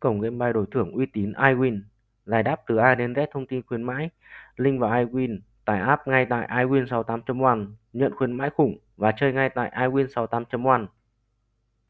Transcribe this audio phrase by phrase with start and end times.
[0.00, 1.80] Cổng game bài đổi thưởng uy tín iWin,
[2.24, 4.10] giải đáp từ A đến Z thông tin khuyến mãi.
[4.56, 9.48] Link vào iWin, tải app ngay tại iWin68.1, nhận khuyến mãi khủng và chơi ngay
[9.48, 10.86] tại iWin68.1.